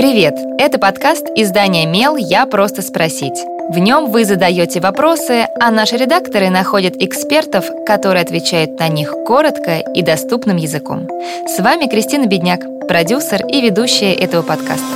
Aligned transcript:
Привет! 0.00 0.34
Это 0.56 0.78
подкаст 0.78 1.26
издания 1.36 1.84
«Мел. 1.84 2.16
Я 2.16 2.46
просто 2.46 2.80
спросить». 2.80 3.38
В 3.68 3.76
нем 3.76 4.10
вы 4.10 4.24
задаете 4.24 4.80
вопросы, 4.80 5.46
а 5.60 5.70
наши 5.70 5.98
редакторы 5.98 6.48
находят 6.48 6.94
экспертов, 6.96 7.66
которые 7.84 8.22
отвечают 8.22 8.78
на 8.78 8.88
них 8.88 9.12
коротко 9.26 9.80
и 9.80 10.00
доступным 10.00 10.56
языком. 10.56 11.06
С 11.46 11.60
вами 11.62 11.84
Кристина 11.84 12.24
Бедняк, 12.24 12.62
продюсер 12.88 13.44
и 13.46 13.60
ведущая 13.60 14.14
этого 14.14 14.40
подкаста. 14.40 14.86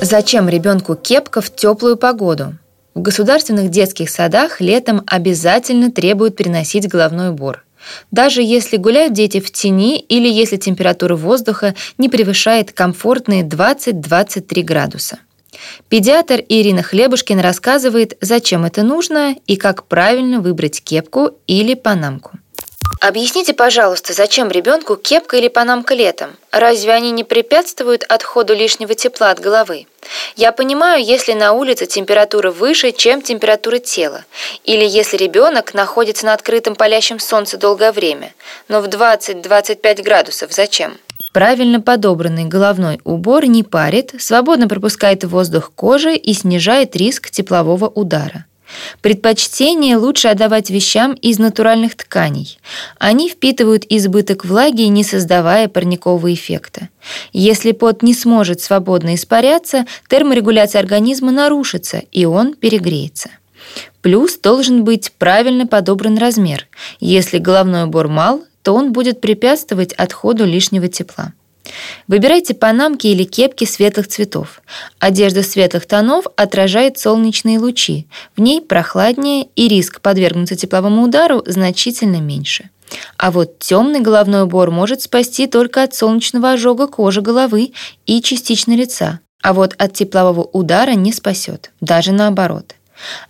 Зачем 0.00 0.48
ребенку 0.48 0.94
кепка 0.94 1.40
в 1.40 1.52
теплую 1.52 1.96
погоду? 1.96 2.54
В 2.96 3.02
государственных 3.02 3.68
детских 3.68 4.08
садах 4.08 4.62
летом 4.62 5.02
обязательно 5.06 5.92
требуют 5.92 6.34
переносить 6.34 6.88
головной 6.88 7.28
убор. 7.28 7.62
Даже 8.10 8.40
если 8.40 8.78
гуляют 8.78 9.12
дети 9.12 9.38
в 9.38 9.52
тени 9.52 9.98
или 9.98 10.26
если 10.26 10.56
температура 10.56 11.14
воздуха 11.14 11.74
не 11.98 12.08
превышает 12.08 12.72
комфортные 12.72 13.42
20-23 13.42 14.62
градуса. 14.62 15.18
Педиатр 15.90 16.42
Ирина 16.48 16.82
Хлебушкина 16.82 17.42
рассказывает, 17.42 18.16
зачем 18.22 18.64
это 18.64 18.82
нужно 18.82 19.36
и 19.46 19.56
как 19.56 19.84
правильно 19.84 20.40
выбрать 20.40 20.82
кепку 20.82 21.32
или 21.46 21.74
панамку. 21.74 22.38
Объясните, 23.06 23.54
пожалуйста, 23.54 24.12
зачем 24.14 24.50
ребенку 24.50 24.96
кепка 24.96 25.36
или 25.36 25.46
панамка 25.46 25.94
летом? 25.94 26.30
Разве 26.50 26.92
они 26.92 27.12
не 27.12 27.22
препятствуют 27.22 28.02
отходу 28.02 28.52
лишнего 28.52 28.96
тепла 28.96 29.30
от 29.30 29.38
головы? 29.38 29.86
Я 30.34 30.50
понимаю, 30.50 31.04
если 31.04 31.32
на 31.32 31.52
улице 31.52 31.86
температура 31.86 32.50
выше, 32.50 32.90
чем 32.90 33.22
температура 33.22 33.78
тела, 33.78 34.24
или 34.64 34.84
если 34.84 35.18
ребенок 35.18 35.72
находится 35.72 36.26
на 36.26 36.34
открытом 36.34 36.74
палящем 36.74 37.20
солнце 37.20 37.58
долгое 37.58 37.92
время. 37.92 38.34
Но 38.66 38.80
в 38.80 38.86
20-25 38.86 40.02
градусов 40.02 40.52
зачем? 40.52 40.98
Правильно 41.32 41.80
подобранный 41.80 42.46
головной 42.46 43.00
убор 43.04 43.46
не 43.46 43.62
парит, 43.62 44.14
свободно 44.18 44.66
пропускает 44.66 45.22
воздух 45.22 45.70
кожи 45.76 46.16
и 46.16 46.32
снижает 46.32 46.96
риск 46.96 47.30
теплового 47.30 47.86
удара. 47.86 48.46
Предпочтение 49.00 49.96
лучше 49.96 50.28
отдавать 50.28 50.70
вещам 50.70 51.14
из 51.14 51.38
натуральных 51.38 51.94
тканей. 51.94 52.58
Они 52.98 53.28
впитывают 53.28 53.84
избыток 53.88 54.44
влаги, 54.44 54.82
не 54.82 55.04
создавая 55.04 55.68
парникового 55.68 56.32
эффекта. 56.32 56.88
Если 57.32 57.72
пот 57.72 58.02
не 58.02 58.14
сможет 58.14 58.60
свободно 58.60 59.14
испаряться, 59.14 59.86
терморегуляция 60.08 60.80
организма 60.80 61.32
нарушится, 61.32 62.02
и 62.12 62.24
он 62.24 62.54
перегреется. 62.54 63.30
Плюс 64.02 64.38
должен 64.38 64.84
быть 64.84 65.12
правильно 65.12 65.66
подобран 65.66 66.18
размер. 66.18 66.68
Если 67.00 67.38
головной 67.38 67.84
убор 67.84 68.08
мал, 68.08 68.44
то 68.62 68.74
он 68.74 68.92
будет 68.92 69.20
препятствовать 69.20 69.92
отходу 69.92 70.44
лишнего 70.44 70.88
тепла. 70.88 71.32
Выбирайте 72.08 72.54
панамки 72.54 73.06
или 73.06 73.24
кепки 73.24 73.64
светлых 73.64 74.08
цветов. 74.08 74.62
Одежда 74.98 75.42
светлых 75.42 75.86
тонов 75.86 76.26
отражает 76.36 76.98
солнечные 76.98 77.58
лучи. 77.58 78.06
В 78.36 78.40
ней 78.40 78.60
прохладнее 78.60 79.48
и 79.56 79.68
риск 79.68 80.00
подвергнуться 80.00 80.56
тепловому 80.56 81.02
удару 81.02 81.42
значительно 81.46 82.20
меньше. 82.20 82.70
А 83.16 83.30
вот 83.30 83.58
темный 83.58 84.00
головной 84.00 84.44
убор 84.44 84.70
может 84.70 85.02
спасти 85.02 85.46
только 85.46 85.82
от 85.82 85.94
солнечного 85.94 86.52
ожога 86.52 86.86
кожи 86.86 87.20
головы 87.20 87.72
и 88.06 88.22
частично 88.22 88.76
лица. 88.76 89.20
А 89.42 89.52
вот 89.52 89.74
от 89.78 89.92
теплового 89.94 90.42
удара 90.42 90.92
не 90.92 91.12
спасет, 91.12 91.72
даже 91.80 92.12
наоборот. 92.12 92.74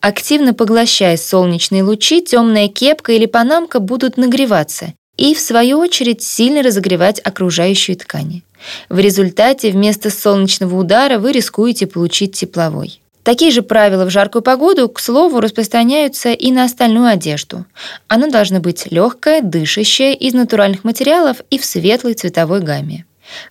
Активно 0.00 0.54
поглощая 0.54 1.16
солнечные 1.16 1.82
лучи, 1.82 2.22
темная 2.22 2.68
кепка 2.68 3.12
или 3.12 3.26
панамка 3.26 3.78
будут 3.78 4.16
нагреваться 4.16 4.94
и, 5.22 5.34
в 5.34 5.40
свою 5.40 5.78
очередь, 5.78 6.20
сильно 6.20 6.62
разогревать 6.62 7.20
окружающие 7.22 7.96
ткани. 7.96 8.42
В 8.88 8.98
результате 8.98 9.70
вместо 9.70 10.10
солнечного 10.10 10.76
удара 10.76 11.20
вы 11.20 11.30
рискуете 11.30 11.86
получить 11.86 12.32
тепловой. 12.34 13.00
Такие 13.22 13.52
же 13.52 13.62
правила 13.62 14.04
в 14.04 14.10
жаркую 14.10 14.42
погоду, 14.42 14.88
к 14.88 14.98
слову, 14.98 15.38
распространяются 15.38 16.32
и 16.32 16.50
на 16.50 16.64
остальную 16.64 17.06
одежду. 17.06 17.64
Она 18.08 18.26
должна 18.26 18.58
быть 18.58 18.90
легкая, 18.90 19.42
дышащая, 19.42 20.12
из 20.14 20.34
натуральных 20.34 20.82
материалов 20.82 21.36
и 21.50 21.58
в 21.58 21.64
светлой 21.64 22.14
цветовой 22.14 22.60
гамме. 22.60 23.04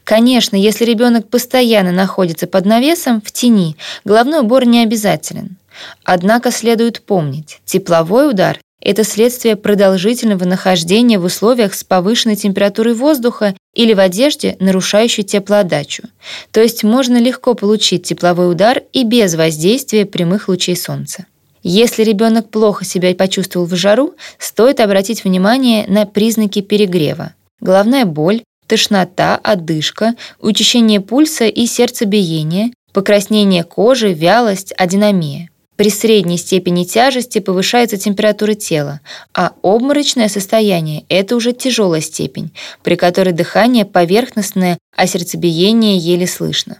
Конечно, 0.04 0.58
если 0.58 0.84
ребенок 0.84 1.30
постоянно 1.30 1.94
находится 1.94 2.48
под 2.48 2.66
навесом, 2.66 3.22
в 3.22 3.32
тени, 3.32 3.78
головной 4.04 4.42
убор 4.42 4.66
не 4.66 4.84
обязателен. 4.84 5.56
Однако 6.04 6.52
следует 6.52 7.02
помнить, 7.02 7.62
тепловой 7.64 8.30
удар 8.30 8.60
это 8.82 9.04
следствие 9.04 9.56
продолжительного 9.56 10.44
нахождения 10.46 11.20
в 11.20 11.26
условиях 11.26 11.74
с 11.74 11.84
повышенной 11.84 12.36
температурой 12.36 12.96
воздуха 12.96 13.56
или 13.74 13.94
в 13.94 14.00
одежде, 14.00 14.58
нарушающей 14.60 15.24
теплоотдачу. 15.24 16.04
То 16.52 16.62
есть 16.62 16.84
можно 16.84 17.18
легко 17.18 17.54
получить 17.54 18.04
тепловой 18.04 18.52
удар 18.52 18.82
и 18.92 19.04
без 19.04 19.36
воздействия 19.36 20.06
прямых 20.06 20.48
лучей 20.48 20.76
солнца. 20.76 21.26
Если 21.64 22.04
ребенок 22.04 22.50
плохо 22.50 22.84
себя 22.84 23.14
почувствовал 23.14 23.68
в 23.68 23.76
жару, 23.76 24.16
стоит 24.40 24.80
обратить 24.80 25.24
внимание 25.24 25.86
на 25.88 26.08
признаки 26.08 26.62
перегрева. 26.62 27.36
Головная 27.60 28.06
боль, 28.06 28.42
тошнота, 28.66 29.40
одышка, 29.44 30.16
учащение 30.40 31.02
пульса 31.02 31.46
и 31.46 31.68
сердцебиение, 31.68 32.72
покраснение 32.94 33.64
кожи, 33.64 34.12
вялость, 34.12 34.74
адинамия. 34.76 35.51
При 35.82 35.90
средней 35.90 36.38
степени 36.38 36.84
тяжести 36.84 37.40
повышается 37.40 37.98
температура 37.98 38.54
тела, 38.54 39.00
а 39.34 39.54
обморочное 39.64 40.30
состояние– 40.30 41.06
это 41.10 41.36
уже 41.36 41.54
тяжелая 41.54 42.02
степень, 42.02 42.52
при 42.84 42.94
которой 42.94 43.34
дыхание 43.34 43.84
поверхностное, 43.84 44.78
а 44.96 45.08
сердцебиение 45.08 45.98
еле 45.98 46.28
слышно. 46.28 46.78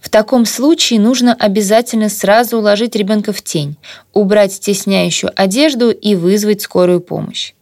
В 0.00 0.08
таком 0.08 0.44
случае 0.44 0.98
нужно 0.98 1.34
обязательно 1.34 2.08
сразу 2.08 2.58
уложить 2.58 2.96
ребенка 2.96 3.32
в 3.32 3.42
тень, 3.42 3.76
убрать 4.12 4.54
стесняющую 4.54 5.30
одежду 5.36 5.92
и 5.92 6.16
вызвать 6.16 6.62
скорую 6.62 7.02
помощь. 7.02 7.52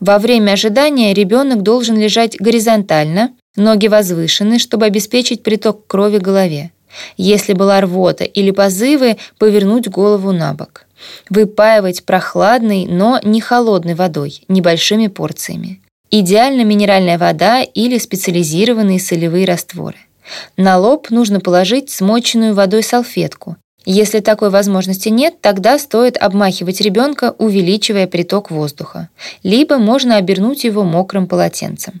Во 0.00 0.18
время 0.18 0.52
ожидания 0.52 1.12
ребенок 1.12 1.60
должен 1.60 1.98
лежать 1.98 2.40
горизонтально, 2.40 3.34
ноги 3.56 3.88
возвышены, 3.88 4.58
чтобы 4.58 4.86
обеспечить 4.86 5.42
приток 5.42 5.86
крови 5.86 6.16
к 6.16 6.22
голове. 6.22 6.70
Если 7.16 7.52
была 7.52 7.80
рвота 7.80 8.24
или 8.24 8.50
позывы, 8.50 9.16
повернуть 9.38 9.88
голову 9.88 10.32
на 10.32 10.54
бок. 10.54 10.86
Выпаивать 11.30 12.04
прохладной, 12.04 12.86
но 12.86 13.20
не 13.22 13.40
холодной 13.40 13.94
водой, 13.94 14.42
небольшими 14.48 15.08
порциями. 15.08 15.80
Идеально 16.10 16.62
минеральная 16.64 17.18
вода 17.18 17.62
или 17.62 17.98
специализированные 17.98 19.00
солевые 19.00 19.46
растворы. 19.46 19.98
На 20.56 20.78
лоб 20.78 21.10
нужно 21.10 21.40
положить 21.40 21.90
смоченную 21.90 22.54
водой 22.54 22.82
салфетку. 22.82 23.56
Если 23.86 24.20
такой 24.20 24.48
возможности 24.48 25.10
нет, 25.10 25.40
тогда 25.42 25.78
стоит 25.78 26.16
обмахивать 26.16 26.80
ребенка, 26.80 27.34
увеличивая 27.36 28.06
приток 28.06 28.50
воздуха. 28.50 29.10
Либо 29.42 29.76
можно 29.76 30.16
обернуть 30.16 30.64
его 30.64 30.84
мокрым 30.84 31.26
полотенцем. 31.26 32.00